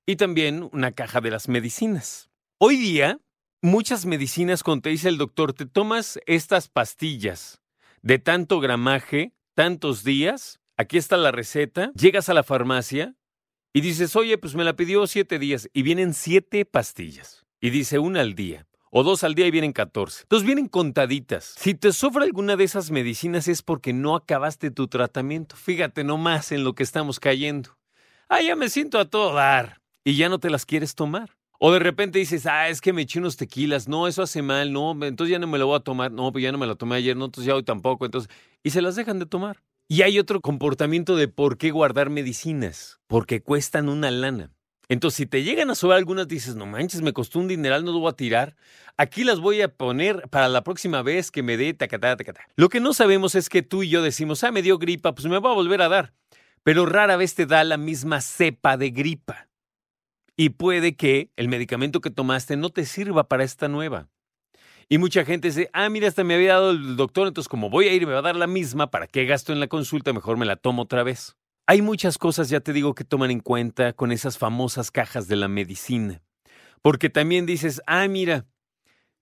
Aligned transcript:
y 0.05 0.17
también 0.17 0.67
una 0.73 0.91
caja 0.91 1.21
de 1.21 1.31
las 1.31 1.47
medicinas. 1.47 2.29
Hoy 2.57 2.75
día, 2.75 3.17
muchas 3.61 4.05
medicinas, 4.05 4.61
cuando 4.61 4.81
te 4.81 4.89
dice 4.89 5.07
el 5.07 5.17
doctor, 5.17 5.53
te 5.53 5.65
tomas 5.65 6.19
estas 6.25 6.67
pastillas 6.67 7.61
de 8.01 8.19
tanto 8.19 8.59
gramaje, 8.59 9.33
tantos 9.57 10.03
días, 10.03 10.59
aquí 10.77 10.99
está 10.99 11.17
la 11.17 11.31
receta, 11.31 11.91
llegas 11.95 12.29
a 12.29 12.35
la 12.35 12.43
farmacia 12.43 13.15
y 13.73 13.81
dices, 13.81 14.15
oye, 14.15 14.37
pues 14.37 14.53
me 14.53 14.63
la 14.63 14.75
pidió 14.75 15.07
siete 15.07 15.39
días 15.39 15.67
y 15.73 15.81
vienen 15.81 16.13
siete 16.13 16.63
pastillas. 16.63 17.43
Y 17.59 17.71
dice 17.71 17.97
una 17.97 18.21
al 18.21 18.35
día. 18.35 18.67
O 18.91 19.01
dos 19.01 19.23
al 19.23 19.33
día 19.33 19.47
y 19.47 19.51
vienen 19.51 19.73
14. 19.73 20.21
Entonces 20.21 20.45
vienen 20.45 20.67
contaditas. 20.67 21.55
Si 21.57 21.73
te 21.73 21.91
sobra 21.91 22.23
alguna 22.23 22.55
de 22.55 22.65
esas 22.65 22.91
medicinas 22.91 23.47
es 23.47 23.63
porque 23.63 23.93
no 23.93 24.15
acabaste 24.15 24.69
tu 24.69 24.87
tratamiento. 24.87 25.55
Fíjate 25.55 26.03
nomás 26.03 26.51
en 26.51 26.63
lo 26.63 26.75
que 26.75 26.83
estamos 26.83 27.19
cayendo. 27.19 27.79
Ah, 28.29 28.43
ya 28.43 28.55
me 28.55 28.69
siento 28.69 28.99
a 28.99 29.05
todo 29.05 29.33
dar. 29.33 29.81
Y 30.03 30.17
ya 30.17 30.29
no 30.29 30.39
te 30.39 30.51
las 30.51 30.67
quieres 30.67 30.93
tomar. 30.93 31.36
O 31.59 31.71
de 31.71 31.79
repente 31.79 32.19
dices, 32.19 32.45
ah, 32.45 32.69
es 32.69 32.81
que 32.81 32.93
me 32.93 33.01
eché 33.01 33.19
unos 33.19 33.35
tequilas, 33.35 33.87
no, 33.87 34.07
eso 34.07 34.21
hace 34.21 34.43
mal, 34.43 34.71
no, 34.71 34.91
entonces 35.03 35.31
ya 35.31 35.39
no 35.39 35.47
me 35.47 35.57
lo 35.57 35.67
voy 35.67 35.77
a 35.77 35.79
tomar, 35.79 36.11
no, 36.11 36.31
pues 36.31 36.43
ya 36.43 36.51
no 36.51 36.59
me 36.59 36.67
lo 36.67 36.75
tomé 36.75 36.97
ayer, 36.97 37.17
no, 37.17 37.25
entonces 37.25 37.47
ya 37.47 37.55
hoy 37.55 37.63
tampoco, 37.63 38.05
entonces, 38.05 38.29
y 38.61 38.69
se 38.69 38.81
las 38.81 38.95
dejan 38.95 39.17
de 39.17 39.25
tomar. 39.25 39.63
Y 39.87 40.03
hay 40.03 40.19
otro 40.19 40.41
comportamiento 40.41 41.15
de 41.15 41.27
por 41.27 41.57
qué 41.57 41.71
guardar 41.71 42.09
medicinas, 42.09 42.99
porque 43.07 43.41
cuestan 43.41 43.89
una 43.89 44.11
lana. 44.11 44.51
Entonces, 44.89 45.17
si 45.17 45.25
te 45.25 45.43
llegan 45.43 45.69
a 45.69 45.75
sobrar 45.75 45.97
algunas, 45.97 46.27
dices, 46.27 46.55
no 46.55 46.65
manches, 46.65 47.01
me 47.01 47.11
costó 47.11 47.39
un 47.39 47.47
dineral, 47.47 47.83
no 47.83 47.91
lo 47.91 47.99
voy 47.99 48.09
a 48.09 48.15
tirar. 48.15 48.55
Aquí 48.95 49.23
las 49.23 49.39
voy 49.39 49.61
a 49.61 49.69
poner 49.69 50.29
para 50.29 50.47
la 50.47 50.63
próxima 50.63 51.01
vez 51.01 51.31
que 51.31 51.43
me 51.43 51.57
dé 51.57 51.73
tacatá, 51.73 52.15
tacatá. 52.15 52.41
Lo 52.55 52.69
que 52.69 52.79
no 52.79 52.93
sabemos 52.93 53.35
es 53.35 53.49
que 53.49 53.63
tú 53.63 53.83
y 53.83 53.89
yo 53.89 54.01
decimos, 54.01 54.43
ah, 54.43 54.51
me 54.51 54.61
dio 54.61 54.77
gripa, 54.77 55.13
pues 55.13 55.27
me 55.27 55.39
va 55.39 55.51
a 55.51 55.55
volver 55.55 55.81
a 55.81 55.89
dar. 55.89 56.13
Pero 56.63 56.85
rara 56.85 57.17
vez 57.17 57.35
te 57.35 57.45
da 57.45 57.63
la 57.63 57.77
misma 57.77 58.21
cepa 58.21 58.77
de 58.77 58.91
gripa. 58.91 59.46
Y 60.37 60.49
puede 60.49 60.95
que 60.95 61.31
el 61.35 61.49
medicamento 61.49 61.99
que 61.99 62.11
tomaste 62.11 62.55
no 62.55 62.69
te 62.69 62.85
sirva 62.85 63.27
para 63.27 63.43
esta 63.43 63.67
nueva. 63.67 64.07
Y 64.87 64.99
mucha 64.99 65.25
gente 65.25 65.47
dice, 65.49 65.69
ah, 65.73 65.89
mira, 65.89 66.07
hasta 66.07 66.23
me 66.23 66.35
había 66.35 66.53
dado 66.53 66.71
el 66.71 66.95
doctor, 66.95 67.27
entonces 67.27 67.49
como 67.49 67.69
voy 67.69 67.87
a 67.87 67.93
ir, 67.93 68.05
me 68.05 68.13
va 68.13 68.19
a 68.19 68.21
dar 68.21 68.35
la 68.35 68.47
misma, 68.47 68.89
¿para 68.89 69.07
qué 69.07 69.25
gasto 69.25 69.51
en 69.51 69.59
la 69.59 69.67
consulta? 69.67 70.13
Mejor 70.13 70.37
me 70.37 70.45
la 70.45 70.55
tomo 70.55 70.83
otra 70.83 71.03
vez. 71.03 71.35
Hay 71.65 71.81
muchas 71.81 72.17
cosas, 72.17 72.49
ya 72.49 72.61
te 72.61 72.71
digo, 72.71 72.95
que 72.95 73.03
toman 73.03 73.31
en 73.31 73.41
cuenta 73.41 73.91
con 73.93 74.13
esas 74.13 74.37
famosas 74.37 74.91
cajas 74.91 75.27
de 75.27 75.35
la 75.35 75.49
medicina. 75.49 76.21
Porque 76.81 77.09
también 77.09 77.45
dices, 77.45 77.81
ah, 77.87 78.07
mira, 78.07 78.45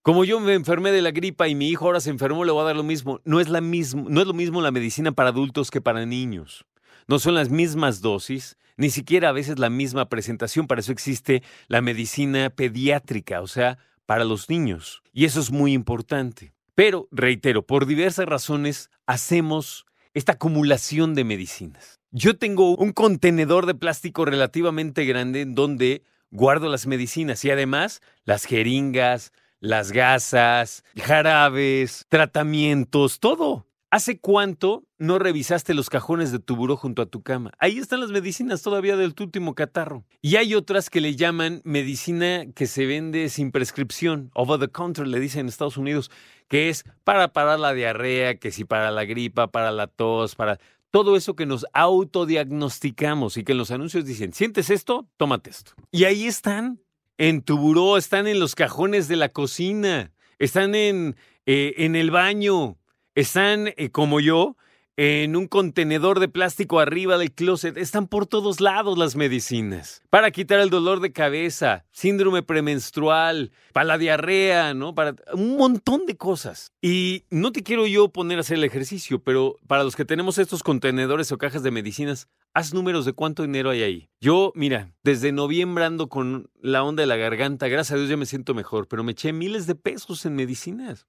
como 0.03 0.25
yo 0.25 0.39
me 0.39 0.53
enfermé 0.53 0.91
de 0.91 1.01
la 1.01 1.09
gripa 1.09 1.47
y 1.47 1.55
mi 1.55 1.69
hijo 1.69 1.85
ahora 1.85 2.01
se 2.01 2.11
enfermó, 2.11 2.45
le 2.45 2.51
voy 2.51 2.61
a 2.61 2.65
dar 2.65 2.75
lo 2.75 2.83
mismo. 2.83 3.21
No 3.23 3.39
es, 3.39 3.49
la 3.49 3.61
mismo, 3.61 4.05
no 4.07 4.21
es 4.21 4.27
lo 4.27 4.33
mismo 4.33 4.61
la 4.61 4.69
medicina 4.69 5.13
para 5.13 5.29
adultos 5.29 5.71
que 5.71 5.81
para 5.81 6.05
niños. 6.05 6.65
No 7.07 7.19
son 7.19 7.35
las 7.35 7.49
mismas 7.49 8.01
dosis, 8.01 8.57
ni 8.77 8.89
siquiera 8.89 9.29
a 9.29 9.33
veces 9.33 9.59
la 9.59 9.69
misma 9.69 10.09
presentación. 10.09 10.67
Para 10.67 10.81
eso 10.81 10.91
existe 10.91 11.43
la 11.67 11.81
medicina 11.81 12.49
pediátrica, 12.49 13.41
o 13.41 13.47
sea, 13.47 13.77
para 14.05 14.23
los 14.23 14.49
niños. 14.49 15.01
Y 15.13 15.25
eso 15.25 15.39
es 15.39 15.51
muy 15.51 15.73
importante. 15.73 16.53
Pero, 16.75 17.07
reitero, 17.11 17.65
por 17.65 17.85
diversas 17.85 18.25
razones 18.25 18.89
hacemos 19.05 19.85
esta 20.13 20.33
acumulación 20.33 21.13
de 21.15 21.23
medicinas. 21.23 21.99
Yo 22.11 22.37
tengo 22.37 22.75
un 22.75 22.91
contenedor 22.91 23.65
de 23.65 23.75
plástico 23.75 24.25
relativamente 24.25 25.05
grande 25.05 25.41
en 25.41 25.55
donde 25.55 26.03
guardo 26.31 26.69
las 26.69 26.87
medicinas 26.87 27.43
y 27.45 27.51
además 27.51 28.01
las 28.23 28.45
jeringas, 28.45 29.31
las 29.59 29.91
gasas, 29.91 30.83
jarabes, 30.95 32.05
tratamientos, 32.09 33.19
todo. 33.19 33.67
¿Hace 33.95 34.19
cuánto 34.19 34.83
no 34.97 35.19
revisaste 35.19 35.73
los 35.73 35.89
cajones 35.89 36.33
de 36.33 36.39
tu 36.39 36.57
buró 36.57 36.75
junto 36.75 37.01
a 37.01 37.05
tu 37.05 37.23
cama? 37.23 37.53
Ahí 37.59 37.77
están 37.77 38.01
las 38.01 38.11
medicinas 38.11 38.61
todavía 38.61 38.97
del 38.97 39.13
tu 39.13 39.23
último 39.23 39.55
catarro. 39.55 40.03
Y 40.21 40.35
hay 40.35 40.53
otras 40.53 40.89
que 40.89 40.99
le 40.99 41.15
llaman 41.15 41.61
medicina 41.63 42.43
que 42.53 42.67
se 42.67 42.85
vende 42.85 43.29
sin 43.29 43.53
prescripción, 43.53 44.31
over 44.33 44.59
the 44.59 44.67
counter, 44.67 45.07
le 45.07 45.21
dicen 45.21 45.39
en 45.39 45.47
Estados 45.47 45.77
Unidos, 45.77 46.11
que 46.49 46.67
es 46.67 46.83
para 47.05 47.31
parar 47.31 47.57
la 47.57 47.73
diarrea, 47.73 48.35
que 48.35 48.51
si 48.51 48.65
para 48.65 48.91
la 48.91 49.05
gripa, 49.05 49.47
para 49.47 49.71
la 49.71 49.87
tos, 49.87 50.35
para 50.35 50.59
todo 50.91 51.15
eso 51.15 51.37
que 51.37 51.45
nos 51.45 51.65
autodiagnosticamos 51.71 53.37
y 53.37 53.45
que 53.45 53.53
en 53.53 53.59
los 53.59 53.71
anuncios 53.71 54.03
dicen, 54.03 54.33
¿sientes 54.33 54.71
esto? 54.71 55.07
Tómate 55.15 55.51
esto. 55.51 55.71
Y 55.91 56.03
ahí 56.03 56.27
están, 56.27 56.81
en 57.17 57.41
tu 57.41 57.57
buró, 57.57 57.95
están 57.95 58.27
en 58.27 58.41
los 58.41 58.55
cajones 58.55 59.07
de 59.07 59.15
la 59.15 59.29
cocina, 59.29 60.11
están 60.37 60.75
en, 60.75 61.15
eh, 61.45 61.75
en 61.77 61.95
el 61.95 62.11
baño 62.11 62.77
están, 63.15 63.73
eh, 63.77 63.89
como 63.89 64.19
yo, 64.19 64.55
en 64.97 65.35
un 65.35 65.47
contenedor 65.47 66.19
de 66.19 66.29
plástico 66.29 66.79
arriba 66.79 67.17
del 67.17 67.31
closet. 67.31 67.77
Están 67.77 68.07
por 68.07 68.27
todos 68.27 68.61
lados 68.61 68.97
las 68.97 69.15
medicinas. 69.15 70.01
Para 70.09 70.31
quitar 70.31 70.59
el 70.59 70.69
dolor 70.69 71.01
de 71.01 71.11
cabeza, 71.11 71.85
síndrome 71.91 72.43
premenstrual, 72.43 73.51
para 73.73 73.85
la 73.85 73.97
diarrea, 73.97 74.73
¿no? 74.73 74.95
Para 74.95 75.15
un 75.33 75.57
montón 75.57 76.05
de 76.05 76.15
cosas. 76.15 76.71
Y 76.81 77.25
no 77.29 77.51
te 77.51 77.63
quiero 77.63 77.87
yo 77.87 78.09
poner 78.09 78.37
a 78.37 78.41
hacer 78.41 78.57
el 78.57 78.63
ejercicio, 78.63 79.19
pero 79.19 79.57
para 79.67 79.83
los 79.83 79.95
que 79.95 80.05
tenemos 80.05 80.37
estos 80.37 80.63
contenedores 80.63 81.31
o 81.31 81.37
cajas 81.37 81.63
de 81.63 81.71
medicinas, 81.71 82.29
haz 82.53 82.73
números 82.73 83.05
de 83.05 83.13
cuánto 83.13 83.43
dinero 83.43 83.71
hay 83.71 83.83
ahí. 83.83 84.09
Yo, 84.21 84.53
mira, 84.55 84.93
desde 85.03 85.33
noviembre 85.33 85.83
ando 85.83 86.07
con 86.07 86.49
la 86.61 86.83
onda 86.83 87.01
de 87.01 87.07
la 87.07 87.17
garganta. 87.17 87.67
Gracias 87.67 87.93
a 87.93 87.97
Dios 87.97 88.09
ya 88.09 88.17
me 88.17 88.25
siento 88.25 88.53
mejor, 88.53 88.87
pero 88.87 89.03
me 89.03 89.11
eché 89.11 89.33
miles 89.33 89.67
de 89.67 89.75
pesos 89.75 90.25
en 90.25 90.35
medicinas. 90.35 91.05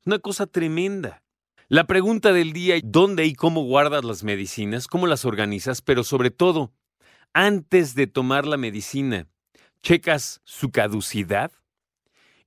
Es 0.00 0.06
una 0.06 0.18
cosa 0.18 0.46
tremenda. 0.46 1.22
La 1.72 1.84
pregunta 1.84 2.32
del 2.32 2.52
día, 2.52 2.74
¿dónde 2.82 3.26
y 3.26 3.34
cómo 3.34 3.62
guardas 3.62 4.04
las 4.04 4.24
medicinas? 4.24 4.88
¿Cómo 4.88 5.06
las 5.06 5.24
organizas? 5.24 5.82
Pero 5.82 6.02
sobre 6.02 6.32
todo, 6.32 6.72
antes 7.32 7.94
de 7.94 8.08
tomar 8.08 8.44
la 8.44 8.56
medicina, 8.56 9.28
¿checas 9.80 10.40
su 10.42 10.72
caducidad? 10.72 11.52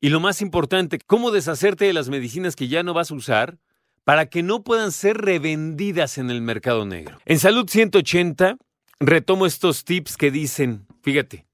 Y 0.01 0.09
lo 0.09 0.19
más 0.19 0.41
importante, 0.41 0.99
¿cómo 0.99 1.31
deshacerte 1.31 1.85
de 1.85 1.93
las 1.93 2.09
medicinas 2.09 2.57
que 2.57 2.67
ya 2.67 2.83
no 2.83 2.93
vas 2.93 3.11
a 3.11 3.15
usar 3.15 3.59
para 4.03 4.25
que 4.25 4.43
no 4.43 4.61
puedan 4.61 4.91
ser 4.91 5.19
revendidas 5.19 6.17
en 6.17 6.29
el 6.29 6.41
mercado 6.41 6.85
negro? 6.85 7.17
En 7.23 7.39
Salud 7.39 7.69
180 7.69 8.57
retomo 8.99 9.45
estos 9.45 9.85
tips 9.85 10.17
que 10.17 10.31
dicen, 10.31 10.85
fíjate, 11.01 11.45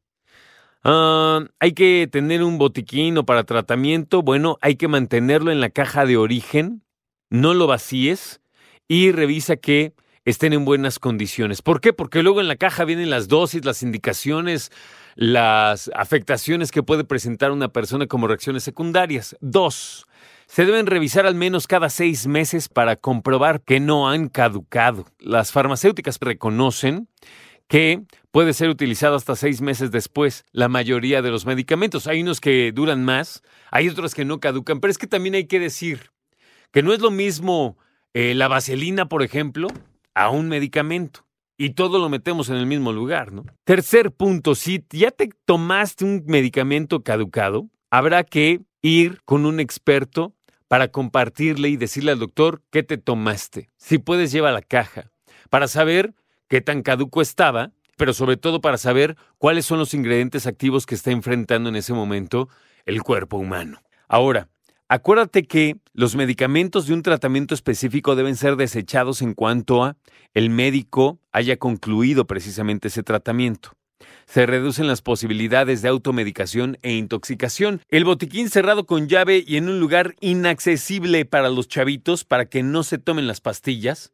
ah, 0.84 1.46
hay 1.60 1.74
que 1.74 2.10
tener 2.12 2.42
un 2.42 2.58
botiquín 2.58 3.20
o 3.20 3.28
para 3.28 3.44
tratamiento, 3.44 4.24
bueno, 4.24 4.58
hay 4.60 4.76
que 4.76 4.88
mantenerlo 4.88 5.52
en 5.52 5.62
la 5.62 5.70
caja 5.70 6.08
de 6.08 6.18
origen 6.18 6.82
no 7.30 7.54
lo 7.54 7.68
vacíes 7.68 8.42
y 8.88 9.12
revisa 9.12 9.56
que 9.56 9.94
estén 10.26 10.54
en 10.54 10.66
buenas 10.66 11.00
condiciones. 11.00 11.62
¿Por 11.62 11.82
qué? 11.82 11.94
Porque 11.94 12.24
luego 12.24 12.42
en 12.42 12.48
la 12.48 12.56
caja 12.56 12.86
vienen 12.86 13.10
las 13.10 13.28
dosis, 13.28 13.66
las 13.66 13.84
indicaciones, 13.84 14.72
las 15.16 15.90
afectaciones 15.96 16.72
que 16.72 16.84
puede 16.84 17.04
presentar 17.04 17.52
una 17.52 17.70
persona 17.70 18.08
como 18.08 18.28
reacciones 18.28 18.64
secundarias. 18.64 19.36
Dos, 19.42 20.06
se 20.48 20.66
deben 20.66 20.88
revisar 20.88 21.26
al 21.26 21.36
menos 21.36 21.68
cada 21.68 21.90
seis 21.90 22.28
meses 22.28 22.70
para 22.70 22.96
comprobar 22.96 23.62
que 23.62 23.80
no 23.80 24.10
han 24.10 24.30
caducado. 24.30 25.06
Las 25.20 25.52
farmacéuticas 25.52 26.18
reconocen 26.20 27.08
que 27.68 28.02
puede 28.32 28.54
ser 28.54 28.70
utilizado 28.70 29.16
hasta 29.16 29.36
seis 29.36 29.62
meses 29.62 29.92
después 29.92 30.46
la 30.52 30.68
mayoría 30.68 31.22
de 31.22 31.30
los 31.30 31.46
medicamentos. 31.46 32.08
Hay 32.08 32.22
unos 32.22 32.42
que 32.42 32.72
duran 32.72 33.06
más, 33.06 33.44
hay 33.72 33.90
otros 33.90 34.16
que 34.16 34.26
no 34.26 34.40
caducan, 34.40 34.80
pero 34.80 34.90
es 34.92 34.98
que 34.98 35.06
también 35.08 35.36
hay 35.36 35.46
que 35.46 35.60
decir, 35.60 36.12
que 36.72 36.84
no 36.84 36.94
es 36.94 37.00
lo 37.00 37.12
mismo 37.12 37.78
eh, 38.14 38.34
la 38.36 38.48
vaselina, 38.48 39.08
por 39.08 39.24
ejemplo, 39.24 39.68
a 40.14 40.30
un 40.30 40.48
medicamento. 40.48 41.26
Y 41.58 41.72
todo 41.72 42.00
lo 42.00 42.10
metemos 42.10 42.50
en 42.50 42.56
el 42.56 42.66
mismo 42.66 42.94
lugar, 42.94 43.34
¿no? 43.34 43.44
Tercer 43.66 44.12
punto, 44.12 44.56
si 44.56 44.86
ya 44.92 45.12
te 45.12 45.30
tomaste 45.46 46.06
un 46.06 46.24
medicamento 46.26 47.04
caducado, 47.04 47.70
habrá 47.90 48.24
que 48.24 48.62
ir 48.82 49.22
con 49.26 49.46
un 49.46 49.60
experto 49.60 50.34
para 50.70 50.90
compartirle 50.90 51.68
y 51.68 51.78
decirle 51.78 52.12
al 52.12 52.20
doctor 52.20 52.62
qué 52.72 52.84
te 52.84 52.98
tomaste. 52.98 53.70
Si 53.76 53.98
puedes, 53.98 54.32
lleva 54.32 54.52
la 54.52 54.62
caja 54.62 55.12
para 55.50 55.68
saber 55.68 56.14
qué 56.48 56.62
tan 56.62 56.82
caduco 56.82 57.22
estaba, 57.22 57.72
pero 57.98 58.14
sobre 58.14 58.38
todo 58.38 58.62
para 58.62 58.78
saber 58.78 59.18
cuáles 59.38 59.66
son 59.66 59.80
los 59.80 59.94
ingredientes 59.94 60.48
activos 60.48 60.86
que 60.86 60.96
está 60.96 61.12
enfrentando 61.12 61.70
en 61.70 61.76
ese 61.76 61.94
momento 61.94 62.48
el 62.86 63.02
cuerpo 63.04 63.38
humano. 63.38 63.82
Ahora, 64.08 64.48
Acuérdate 64.92 65.44
que 65.46 65.78
los 65.94 66.16
medicamentos 66.16 66.88
de 66.88 66.96
un 66.96 67.04
tratamiento 67.04 67.54
específico 67.54 68.16
deben 68.16 68.36
ser 68.36 68.56
desechados 68.56 69.22
en 69.22 69.36
cuanto 69.36 69.84
a 69.84 69.98
el 70.34 70.50
médico 70.50 71.20
haya 71.32 71.58
concluido 71.58 72.26
precisamente 72.26 72.88
ese 72.88 73.04
tratamiento. 73.04 73.74
Se 74.26 74.48
reducen 74.48 74.88
las 74.88 75.04
posibilidades 75.04 75.84
de 75.84 75.90
automedicación 75.90 76.80
e 76.82 76.94
intoxicación. 76.94 77.82
El 77.90 78.04
botiquín 78.04 78.50
cerrado 78.50 78.88
con 78.88 79.08
llave 79.08 79.44
y 79.46 79.58
en 79.58 79.70
un 79.70 79.80
lugar 79.80 80.16
inaccesible 80.22 81.24
para 81.24 81.50
los 81.50 81.68
chavitos 81.68 82.26
para 82.26 82.46
que 82.46 82.64
no 82.64 82.82
se 82.82 82.98
tomen 82.98 83.28
las 83.28 83.42
pastillas 83.42 84.12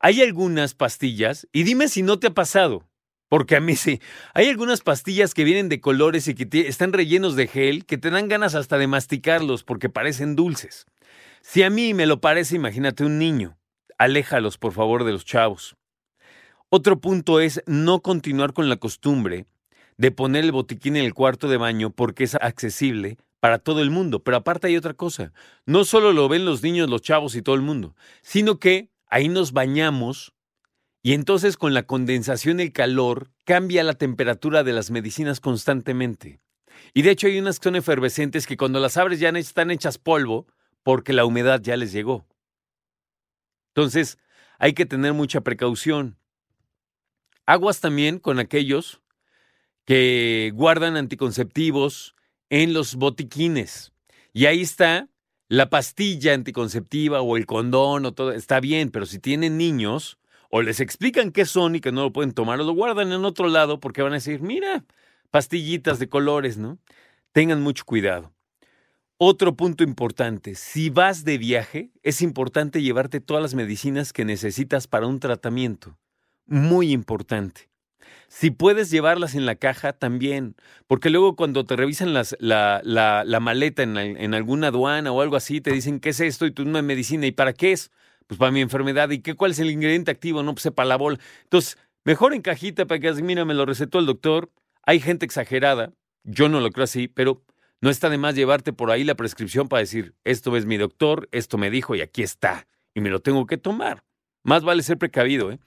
Hay 0.00 0.22
algunas 0.22 0.72
pastillas, 0.72 1.46
y 1.52 1.64
dime 1.64 1.88
si 1.88 2.02
no 2.02 2.18
te 2.18 2.28
ha 2.28 2.34
pasado, 2.34 2.86
porque 3.34 3.56
a 3.56 3.60
mí 3.60 3.74
sí. 3.74 4.00
Hay 4.32 4.48
algunas 4.48 4.82
pastillas 4.82 5.34
que 5.34 5.42
vienen 5.42 5.68
de 5.68 5.80
colores 5.80 6.28
y 6.28 6.36
que 6.36 6.68
están 6.68 6.92
rellenos 6.92 7.34
de 7.34 7.48
gel 7.48 7.84
que 7.84 7.98
te 7.98 8.10
dan 8.10 8.28
ganas 8.28 8.54
hasta 8.54 8.78
de 8.78 8.86
masticarlos 8.86 9.64
porque 9.64 9.88
parecen 9.88 10.36
dulces. 10.36 10.86
Si 11.42 11.64
a 11.64 11.68
mí 11.68 11.94
me 11.94 12.06
lo 12.06 12.20
parece, 12.20 12.54
imagínate 12.54 13.04
un 13.04 13.18
niño. 13.18 13.58
Aléjalos, 13.98 14.56
por 14.56 14.72
favor, 14.72 15.02
de 15.02 15.10
los 15.10 15.24
chavos. 15.24 15.74
Otro 16.68 17.00
punto 17.00 17.40
es 17.40 17.60
no 17.66 18.02
continuar 18.02 18.52
con 18.52 18.68
la 18.68 18.76
costumbre 18.76 19.46
de 19.96 20.12
poner 20.12 20.44
el 20.44 20.52
botiquín 20.52 20.94
en 20.94 21.04
el 21.04 21.12
cuarto 21.12 21.48
de 21.48 21.56
baño 21.56 21.90
porque 21.90 22.22
es 22.22 22.36
accesible 22.36 23.18
para 23.40 23.58
todo 23.58 23.80
el 23.82 23.90
mundo. 23.90 24.22
Pero 24.22 24.36
aparte 24.36 24.68
hay 24.68 24.76
otra 24.76 24.94
cosa. 24.94 25.32
No 25.66 25.84
solo 25.84 26.12
lo 26.12 26.28
ven 26.28 26.44
los 26.44 26.62
niños, 26.62 26.88
los 26.88 27.02
chavos 27.02 27.34
y 27.34 27.42
todo 27.42 27.56
el 27.56 27.62
mundo, 27.62 27.96
sino 28.22 28.60
que 28.60 28.90
ahí 29.08 29.28
nos 29.28 29.50
bañamos 29.50 30.33
y 31.06 31.12
entonces 31.12 31.58
con 31.58 31.74
la 31.74 31.82
condensación 31.82 32.60
el 32.60 32.72
calor 32.72 33.30
cambia 33.44 33.84
la 33.84 33.92
temperatura 33.92 34.64
de 34.64 34.72
las 34.72 34.90
medicinas 34.90 35.38
constantemente. 35.38 36.40
Y 36.94 37.02
de 37.02 37.10
hecho 37.10 37.26
hay 37.26 37.38
unas 37.38 37.60
que 37.60 37.64
son 37.64 37.76
efervescentes 37.76 38.46
que 38.46 38.56
cuando 38.56 38.80
las 38.80 38.96
abres 38.96 39.20
ya 39.20 39.28
están 39.28 39.70
hechas 39.70 39.98
polvo 39.98 40.46
porque 40.82 41.12
la 41.12 41.26
humedad 41.26 41.60
ya 41.60 41.76
les 41.76 41.92
llegó. 41.92 42.26
Entonces 43.74 44.16
hay 44.58 44.72
que 44.72 44.86
tener 44.86 45.12
mucha 45.12 45.42
precaución. 45.42 46.16
Aguas 47.44 47.80
también 47.80 48.18
con 48.18 48.38
aquellos 48.38 49.02
que 49.84 50.52
guardan 50.54 50.96
anticonceptivos 50.96 52.16
en 52.48 52.72
los 52.72 52.94
botiquines. 52.94 53.92
Y 54.32 54.46
ahí 54.46 54.62
está 54.62 55.10
la 55.48 55.68
pastilla 55.68 56.32
anticonceptiva 56.32 57.20
o 57.20 57.36
el 57.36 57.44
condón 57.44 58.06
o 58.06 58.14
todo. 58.14 58.32
Está 58.32 58.58
bien, 58.60 58.90
pero 58.90 59.04
si 59.04 59.18
tienen 59.18 59.58
niños, 59.58 60.16
o 60.56 60.62
les 60.62 60.78
explican 60.78 61.32
qué 61.32 61.46
son 61.46 61.74
y 61.74 61.80
que 61.80 61.90
no 61.90 62.02
lo 62.02 62.12
pueden 62.12 62.30
tomar, 62.30 62.60
o 62.60 62.64
lo 62.64 62.72
guardan 62.74 63.10
en 63.10 63.24
otro 63.24 63.48
lado 63.48 63.80
porque 63.80 64.02
van 64.02 64.12
a 64.12 64.22
decir, 64.22 64.40
mira, 64.40 64.84
pastillitas 65.32 65.98
de 65.98 66.08
colores, 66.08 66.58
¿no? 66.58 66.78
Tengan 67.32 67.60
mucho 67.60 67.84
cuidado. 67.84 68.32
Otro 69.16 69.56
punto 69.56 69.82
importante, 69.82 70.54
si 70.54 70.90
vas 70.90 71.24
de 71.24 71.38
viaje, 71.38 71.90
es 72.04 72.22
importante 72.22 72.82
llevarte 72.82 73.18
todas 73.18 73.42
las 73.42 73.56
medicinas 73.56 74.12
que 74.12 74.24
necesitas 74.24 74.86
para 74.86 75.08
un 75.08 75.18
tratamiento. 75.18 75.98
Muy 76.46 76.92
importante. 76.92 77.68
Si 78.28 78.52
puedes 78.52 78.92
llevarlas 78.92 79.34
en 79.34 79.46
la 79.46 79.56
caja, 79.56 79.92
también, 79.92 80.54
porque 80.86 81.10
luego 81.10 81.34
cuando 81.34 81.64
te 81.64 81.74
revisan 81.74 82.14
las, 82.14 82.36
la, 82.38 83.40
maleta 83.40 83.82
en, 83.82 83.96
en, 83.96 84.34
alguna 84.34 84.68
aduana 84.68 85.10
o 85.10 85.20
algo 85.20 85.34
así, 85.34 85.60
te 85.60 85.72
dicen, 85.72 85.98
¿qué 85.98 86.10
es 86.10 86.20
esto? 86.20 86.46
Y 86.46 86.52
tú 86.52 86.62
una 86.62 86.80
medicina, 86.80 87.26
¿y 87.26 87.32
para 87.32 87.54
qué 87.54 87.72
es? 87.72 87.90
Pues 88.26 88.38
para 88.38 88.50
mi 88.50 88.60
enfermedad. 88.60 89.10
¿Y 89.10 89.20
qué, 89.20 89.34
cuál 89.34 89.52
es 89.52 89.58
el 89.58 89.70
ingrediente 89.70 90.10
activo? 90.10 90.42
No, 90.42 90.54
pues 90.54 90.62
sepa 90.62 90.84
la 90.84 90.96
bola. 90.96 91.18
Entonces, 91.44 91.78
mejor 92.04 92.34
en 92.34 92.42
cajita 92.42 92.86
para 92.86 93.00
que 93.00 93.12
mira, 93.22 93.44
me 93.44 93.54
lo 93.54 93.66
recetó 93.66 93.98
el 93.98 94.06
doctor. 94.06 94.50
Hay 94.82 95.00
gente 95.00 95.24
exagerada, 95.24 95.92
yo 96.24 96.48
no 96.48 96.60
lo 96.60 96.70
creo 96.70 96.84
así, 96.84 97.08
pero 97.08 97.42
no 97.80 97.90
está 97.90 98.10
de 98.10 98.18
más 98.18 98.34
llevarte 98.34 98.72
por 98.72 98.90
ahí 98.90 99.04
la 99.04 99.14
prescripción 99.14 99.68
para 99.68 99.80
decir, 99.80 100.14
esto 100.24 100.56
es 100.56 100.66
mi 100.66 100.76
doctor, 100.76 101.28
esto 101.32 101.58
me 101.58 101.70
dijo 101.70 101.94
y 101.94 102.00
aquí 102.00 102.22
está, 102.22 102.66
y 102.94 103.00
me 103.00 103.10
lo 103.10 103.20
tengo 103.20 103.46
que 103.46 103.56
tomar. 103.56 104.04
Más 104.42 104.62
vale 104.62 104.82
ser 104.82 104.98
precavido, 104.98 105.50
¿eh? 105.52 105.58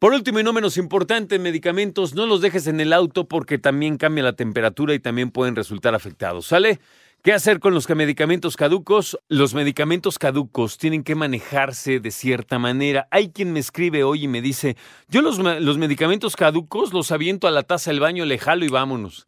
Por 0.00 0.14
último 0.14 0.40
y 0.40 0.42
no 0.42 0.54
menos 0.54 0.78
importante, 0.78 1.38
medicamentos, 1.38 2.14
no 2.14 2.24
los 2.24 2.40
dejes 2.40 2.66
en 2.68 2.80
el 2.80 2.94
auto 2.94 3.28
porque 3.28 3.58
también 3.58 3.98
cambia 3.98 4.24
la 4.24 4.32
temperatura 4.32 4.94
y 4.94 4.98
también 4.98 5.30
pueden 5.30 5.54
resultar 5.54 5.94
afectados. 5.94 6.46
¿Sale? 6.46 6.80
¿Qué 7.22 7.34
hacer 7.34 7.60
con 7.60 7.74
los 7.74 7.86
medicamentos 7.90 8.56
caducos? 8.56 9.18
Los 9.28 9.52
medicamentos 9.52 10.18
caducos 10.18 10.78
tienen 10.78 11.04
que 11.04 11.14
manejarse 11.14 12.00
de 12.00 12.10
cierta 12.12 12.58
manera. 12.58 13.08
Hay 13.10 13.28
quien 13.28 13.52
me 13.52 13.60
escribe 13.60 14.04
hoy 14.04 14.24
y 14.24 14.28
me 14.28 14.40
dice, 14.40 14.78
yo 15.06 15.20
los, 15.20 15.38
medicamentos 15.76 16.34
caducos 16.34 16.94
los 16.94 17.12
aviento 17.12 17.46
a 17.46 17.50
la 17.50 17.62
taza 17.62 17.90
del 17.90 18.00
baño, 18.00 18.24
le 18.24 18.38
jalo 18.38 18.64
y 18.64 18.68
vámonos. 18.68 19.26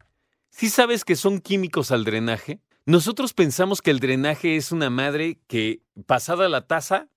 ¿Sí 0.49 0.71
sabes 0.71 1.05
que 1.05 1.15
son 1.15 1.39
químicos 1.39 1.91
al 1.91 2.03
drenaje? 2.03 2.61
Nosotros 2.87 3.33
pensamos 3.33 3.83
que 3.83 3.91
el 3.91 3.99
drenaje 3.99 4.55
es 4.55 4.71
una 4.71 4.89
madre 4.89 5.37
que, 5.45 5.83
pasada 6.07 6.49
la 6.49 6.65
taza, 6.65 7.09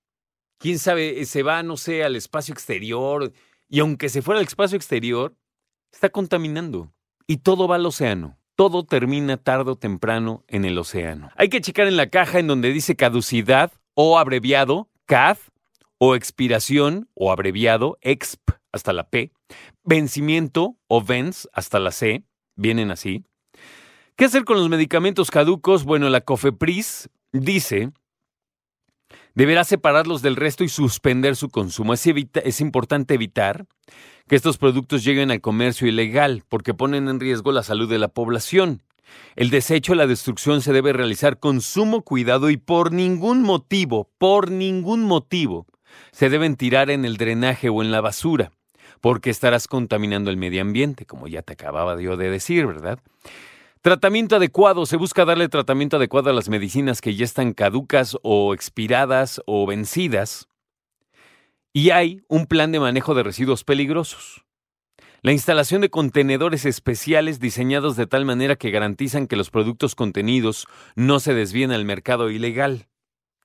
quién 0.59 0.77
sabe, 0.77 1.25
se 1.25 1.41
va, 1.41 1.63
no 1.63 1.77
sé, 1.77 2.03
al 2.03 2.15
espacio 2.15 2.53
exterior, 2.53 3.33
y 3.67 3.79
aunque 3.79 4.09
se 4.09 4.21
fuera 4.21 4.41
al 4.41 4.45
espacio 4.45 4.77
exterior, 4.77 5.35
está 5.91 6.09
contaminando. 6.09 6.93
Y 7.25 7.37
todo 7.37 7.67
va 7.67 7.77
al 7.77 7.85
océano 7.87 8.37
todo 8.57 8.83
termina 8.83 9.37
tarde 9.37 9.71
o 9.71 9.75
temprano 9.75 10.43
en 10.47 10.65
el 10.65 10.79
océano. 10.79 11.29
Hay 11.35 11.47
que 11.47 11.61
checar 11.61 11.87
en 11.87 11.95
la 11.95 12.09
caja 12.09 12.39
en 12.39 12.47
donde 12.47 12.73
dice 12.73 12.95
caducidad 12.95 13.71
o 13.93 14.17
abreviado 14.17 14.89
CAD 15.05 15.37
o 15.99 16.15
expiración 16.15 17.07
o 17.13 17.31
abreviado 17.31 17.99
EXP 18.01 18.49
hasta 18.71 18.93
la 18.93 19.09
P, 19.09 19.31
vencimiento 19.83 20.75
o 20.87 21.03
VENS 21.03 21.47
hasta 21.53 21.79
la 21.79 21.91
C, 21.91 22.23
vienen 22.55 22.89
así. 22.89 23.23
¿Qué 24.15 24.25
hacer 24.25 24.43
con 24.43 24.57
los 24.57 24.69
medicamentos 24.69 25.29
caducos? 25.29 25.83
Bueno, 25.83 26.09
la 26.09 26.21
COFEPRIS 26.21 27.09
dice 27.33 27.91
deberá 29.37 29.63
separarlos 29.63 30.23
del 30.23 30.35
resto 30.35 30.63
y 30.63 30.69
suspender 30.69 31.35
su 31.35 31.49
consumo. 31.49 31.93
Es, 31.93 32.07
es, 32.07 32.59
importante 32.59 33.13
evitar 33.13 33.67
que 34.27 34.35
estos 34.35 34.57
productos 34.57 35.03
lleguen 35.03 35.29
al 35.29 35.41
comercio 35.41 35.87
ilegal 35.87 36.43
porque 36.49 36.73
ponen 36.73 37.07
en 37.07 37.19
riesgo 37.19 37.51
la 37.51 37.61
salud 37.61 37.87
de 37.87 37.99
la 37.99 38.07
población. 38.07 38.81
El 39.35 39.51
desecho 39.51 39.93
la 39.93 40.07
destrucción 40.07 40.63
se 40.63 40.73
debe 40.73 40.91
realizar 40.91 41.37
con 41.37 41.61
sumo 41.61 42.01
cuidado 42.01 42.49
y 42.49 42.57
por 42.57 42.91
ningún 42.91 43.43
motivo, 43.43 44.09
por 44.17 44.49
ningún 44.49 45.03
motivo, 45.03 45.67
se 46.11 46.29
deben 46.29 46.55
tirar 46.55 46.89
en 46.89 47.05
el 47.05 47.17
drenaje 47.17 47.69
o 47.69 47.83
en 47.83 47.91
la 47.91 48.01
basura, 48.01 48.51
porque 49.01 49.29
estarás 49.29 49.67
contaminando 49.67 50.31
el 50.31 50.37
medio 50.37 50.63
ambiente, 50.63 51.05
como 51.05 51.27
ya 51.27 51.43
te 51.43 51.53
acababa 51.53 52.01
yo 52.01 52.17
de 52.17 52.31
decir, 52.31 52.65
¿verdad? 52.65 52.97
Tratamiento 53.81 54.35
adecuado. 54.35 54.85
Se 54.85 54.97
busca 54.97 55.25
darle 55.25 55.49
tratamiento 55.49 55.97
adecuado 55.97 56.29
a 56.29 56.33
las 56.33 56.49
medicinas 56.49 57.01
que 57.01 57.15
ya 57.15 57.25
están 57.25 57.53
caducas 57.53 58.17
o 58.23 58.53
expiradas 58.53 59.41
o 59.45 59.65
vencidas. 59.65 60.47
Y 61.73 61.91
hay 61.91 62.21
un 62.27 62.47
plan 62.47 62.71
de 62.71 62.79
manejo 62.79 63.13
de 63.13 63.23
residuos 63.23 63.63
peligrosos. 63.63 64.45
La 65.21 65.31
instalación 65.31 65.81
de 65.81 65.89
contenedores 65.89 66.65
especiales 66.65 67.39
diseñados 67.39 67.95
de 67.95 68.07
tal 68.07 68.25
manera 68.25 68.55
que 68.55 68.71
garantizan 68.71 69.27
que 69.27 69.35
los 69.35 69.49
productos 69.49 69.95
contenidos 69.95 70.67
no 70.95 71.19
se 71.19 71.33
desvíen 71.33 71.71
al 71.71 71.85
mercado 71.85 72.29
ilegal. 72.29 72.87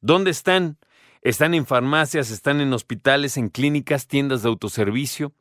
¿Dónde 0.01 0.31
están? 0.31 0.79
Están 1.23 1.55
en 1.55 1.67
farmacias, 1.67 2.31
están 2.31 2.61
en 2.61 2.73
hospitales, 2.73 3.37
en 3.37 3.49
clínicas, 3.49 4.07
tiendas 4.07 4.43
de 4.43 4.49
autoservicio. 4.49 5.35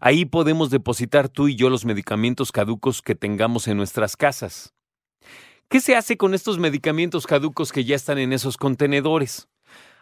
Ahí 0.00 0.24
podemos 0.24 0.70
depositar 0.70 1.28
tú 1.28 1.48
y 1.48 1.56
yo 1.56 1.70
los 1.70 1.84
medicamentos 1.84 2.52
caducos 2.52 3.02
que 3.02 3.14
tengamos 3.14 3.68
en 3.68 3.76
nuestras 3.76 4.16
casas. 4.16 4.74
¿Qué 5.68 5.80
se 5.80 5.96
hace 5.96 6.16
con 6.16 6.34
estos 6.34 6.58
medicamentos 6.58 7.26
caducos 7.26 7.72
que 7.72 7.84
ya 7.84 7.96
están 7.96 8.18
en 8.18 8.32
esos 8.32 8.56
contenedores? 8.56 9.48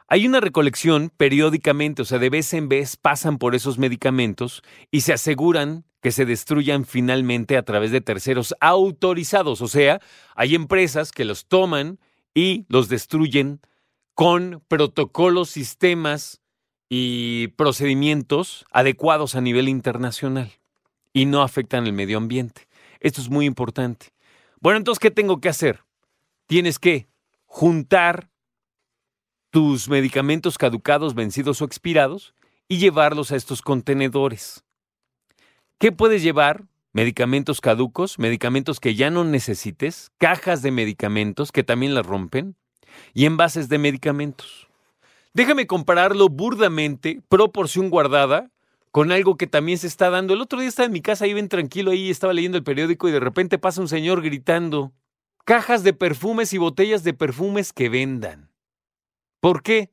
Hay 0.08 0.26
una 0.26 0.40
recolección 0.40 1.10
periódicamente, 1.16 2.02
o 2.02 2.04
sea, 2.04 2.18
de 2.18 2.28
vez 2.28 2.52
en 2.52 2.68
vez 2.68 2.96
pasan 2.96 3.38
por 3.38 3.54
esos 3.54 3.78
medicamentos 3.78 4.62
y 4.90 5.02
se 5.02 5.14
aseguran 5.14 5.84
que 6.02 6.12
se 6.12 6.26
destruyan 6.26 6.84
finalmente 6.84 7.56
a 7.56 7.62
través 7.62 7.92
de 7.92 8.00
terceros 8.00 8.54
autorizados. 8.60 9.62
O 9.62 9.68
sea, 9.68 10.00
hay 10.34 10.54
empresas 10.54 11.12
que 11.12 11.24
los 11.24 11.46
toman 11.46 11.98
y 12.34 12.66
los 12.68 12.88
destruyen 12.88 13.60
con 14.14 14.62
protocolos, 14.68 15.48
sistemas 15.48 16.41
y 16.94 17.48
procedimientos 17.56 18.66
adecuados 18.70 19.34
a 19.34 19.40
nivel 19.40 19.70
internacional 19.70 20.52
y 21.14 21.24
no 21.24 21.40
afectan 21.40 21.86
el 21.86 21.94
medio 21.94 22.18
ambiente. 22.18 22.68
Esto 23.00 23.22
es 23.22 23.30
muy 23.30 23.46
importante. 23.46 24.12
Bueno, 24.60 24.76
entonces, 24.76 24.98
¿qué 25.00 25.10
tengo 25.10 25.40
que 25.40 25.48
hacer? 25.48 25.84
Tienes 26.46 26.78
que 26.78 27.08
juntar 27.46 28.28
tus 29.48 29.88
medicamentos 29.88 30.58
caducados, 30.58 31.14
vencidos 31.14 31.62
o 31.62 31.64
expirados 31.64 32.34
y 32.68 32.76
llevarlos 32.76 33.32
a 33.32 33.36
estos 33.36 33.62
contenedores. 33.62 34.62
¿Qué 35.78 35.92
puedes 35.92 36.22
llevar? 36.22 36.66
Medicamentos 36.92 37.62
caducos, 37.62 38.18
medicamentos 38.18 38.80
que 38.80 38.94
ya 38.94 39.08
no 39.08 39.24
necesites, 39.24 40.12
cajas 40.18 40.60
de 40.60 40.72
medicamentos 40.72 41.52
que 41.52 41.64
también 41.64 41.94
las 41.94 42.04
rompen 42.04 42.54
y 43.14 43.24
envases 43.24 43.70
de 43.70 43.78
medicamentos. 43.78 44.68
Déjame 45.34 45.66
compararlo 45.66 46.28
burdamente, 46.28 47.22
proporción 47.28 47.88
guardada, 47.88 48.50
con 48.90 49.12
algo 49.12 49.38
que 49.38 49.46
también 49.46 49.78
se 49.78 49.86
está 49.86 50.10
dando. 50.10 50.34
El 50.34 50.42
otro 50.42 50.60
día 50.60 50.68
estaba 50.68 50.86
en 50.86 50.92
mi 50.92 51.00
casa, 51.00 51.24
ahí 51.24 51.32
bien 51.32 51.48
tranquilo, 51.48 51.90
ahí 51.90 52.10
estaba 52.10 52.34
leyendo 52.34 52.58
el 52.58 52.64
periódico 52.64 53.08
y 53.08 53.12
de 53.12 53.20
repente 53.20 53.58
pasa 53.58 53.80
un 53.80 53.88
señor 53.88 54.20
gritando, 54.20 54.92
cajas 55.46 55.82
de 55.84 55.94
perfumes 55.94 56.52
y 56.52 56.58
botellas 56.58 57.02
de 57.02 57.14
perfumes 57.14 57.72
que 57.72 57.88
vendan. 57.88 58.50
¿Por 59.40 59.62
qué? 59.62 59.90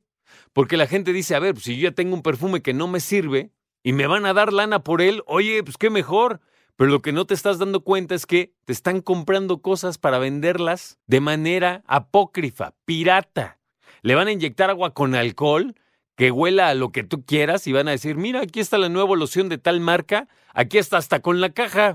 Porque 0.52 0.76
la 0.76 0.86
gente 0.86 1.14
dice, 1.14 1.34
a 1.34 1.40
ver, 1.40 1.54
pues 1.54 1.64
si 1.64 1.76
yo 1.76 1.88
ya 1.88 1.94
tengo 1.94 2.14
un 2.14 2.22
perfume 2.22 2.60
que 2.60 2.74
no 2.74 2.86
me 2.86 3.00
sirve 3.00 3.50
y 3.82 3.94
me 3.94 4.06
van 4.06 4.26
a 4.26 4.34
dar 4.34 4.52
lana 4.52 4.84
por 4.84 5.00
él, 5.00 5.22
oye, 5.26 5.62
pues 5.64 5.78
qué 5.78 5.88
mejor. 5.88 6.40
Pero 6.76 6.90
lo 6.90 7.00
que 7.00 7.12
no 7.12 7.26
te 7.26 7.34
estás 7.34 7.58
dando 7.58 7.80
cuenta 7.82 8.14
es 8.14 8.26
que 8.26 8.52
te 8.66 8.72
están 8.74 9.00
comprando 9.00 9.62
cosas 9.62 9.96
para 9.96 10.18
venderlas 10.18 10.98
de 11.06 11.20
manera 11.20 11.82
apócrifa, 11.86 12.74
pirata 12.84 13.59
le 14.02 14.14
van 14.14 14.28
a 14.28 14.32
inyectar 14.32 14.70
agua 14.70 14.94
con 14.94 15.14
alcohol 15.14 15.74
que 16.16 16.30
huela 16.30 16.68
a 16.68 16.74
lo 16.74 16.92
que 16.92 17.02
tú 17.02 17.24
quieras 17.24 17.66
y 17.66 17.72
van 17.72 17.88
a 17.88 17.92
decir, 17.92 18.16
mira, 18.16 18.42
aquí 18.42 18.60
está 18.60 18.76
la 18.76 18.90
nueva 18.90 19.16
loción 19.16 19.48
de 19.48 19.56
tal 19.56 19.80
marca, 19.80 20.28
aquí 20.52 20.76
está 20.76 20.98
hasta 20.98 21.20
con 21.20 21.40
la 21.40 21.50
caja. 21.50 21.94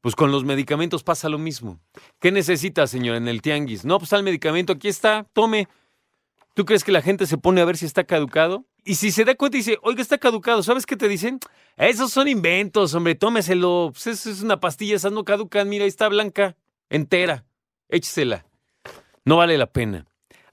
Pues 0.00 0.14
con 0.14 0.30
los 0.30 0.44
medicamentos 0.44 1.02
pasa 1.02 1.28
lo 1.28 1.38
mismo. 1.38 1.80
¿Qué 2.20 2.30
necesita, 2.30 2.86
señor, 2.86 3.16
en 3.16 3.26
el 3.26 3.42
tianguis? 3.42 3.84
No, 3.84 3.98
pues 3.98 4.12
el 4.12 4.22
medicamento, 4.22 4.74
aquí 4.74 4.86
está, 4.86 5.26
tome. 5.32 5.66
¿Tú 6.54 6.64
crees 6.64 6.84
que 6.84 6.92
la 6.92 7.02
gente 7.02 7.26
se 7.26 7.38
pone 7.38 7.60
a 7.60 7.64
ver 7.64 7.76
si 7.76 7.86
está 7.86 8.04
caducado? 8.04 8.64
Y 8.84 8.94
si 8.94 9.10
se 9.10 9.24
da 9.24 9.34
cuenta 9.34 9.56
y 9.56 9.60
dice, 9.60 9.78
oiga, 9.82 10.00
está 10.00 10.16
caducado, 10.18 10.62
¿sabes 10.62 10.86
qué 10.86 10.96
te 10.96 11.08
dicen? 11.08 11.40
Esos 11.76 12.12
son 12.12 12.28
inventos, 12.28 12.94
hombre, 12.94 13.16
tómeselo. 13.16 13.90
Pues 13.92 14.06
es, 14.06 14.26
es 14.26 14.42
una 14.42 14.60
pastilla, 14.60 14.94
esas 14.94 15.10
no 15.10 15.24
caducan, 15.24 15.68
mira, 15.68 15.82
ahí 15.82 15.88
está 15.88 16.08
blanca, 16.08 16.56
entera. 16.88 17.44
Échesela. 17.88 18.46
No 19.24 19.38
vale 19.38 19.58
la 19.58 19.66
pena. 19.66 20.06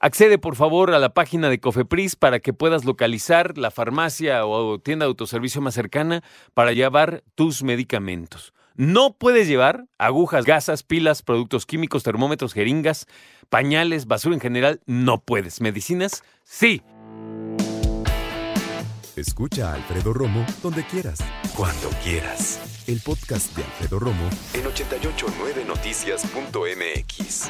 Accede 0.04 0.38
por 0.38 0.56
favor 0.58 0.94
a 0.94 1.00
la 1.00 1.14
página 1.14 1.50
de 1.50 1.62
Cofepris 1.62 2.18
para 2.18 2.42
que 2.42 2.52
puedas 2.52 2.84
localizar 2.84 3.58
la 3.58 3.72
farmacia 3.72 4.46
o 4.46 4.78
tienda 4.78 5.06
de 5.06 5.08
autoservicio 5.08 5.62
más 5.62 5.76
cercana 5.76 6.22
para 6.54 6.74
llevar 6.74 7.24
tus 7.36 7.64
medicamentos. 7.64 8.54
No 8.76 9.14
puedes 9.14 9.48
llevar 9.48 9.86
agujas, 9.98 10.44
gasas, 10.44 10.84
pilas, 10.84 11.22
productos 11.22 11.66
químicos, 11.66 12.04
termómetros, 12.04 12.52
jeringas, 12.52 13.08
pañales, 13.48 14.06
basura 14.06 14.36
en 14.36 14.42
general. 14.42 14.82
No 14.86 15.22
puedes. 15.22 15.62
Medicinas, 15.62 16.26
sí. 16.44 16.82
Escucha 19.16 19.72
a 19.72 19.76
Alfredo 19.76 20.12
Romo 20.12 20.46
donde 20.62 20.86
quieras, 20.86 21.20
cuando 21.56 21.90
quieras. 22.04 22.84
El 22.88 23.00
podcast 23.00 23.56
de 23.56 23.64
Alfredo 23.64 24.00
Romo 24.00 24.30
en 24.54 24.66
889noticias.mx. 24.66 27.50